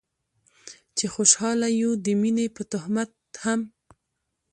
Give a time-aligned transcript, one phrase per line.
[0.97, 3.11] چې خوشحاله يو د مينې په تهمت
[3.43, 3.59] هم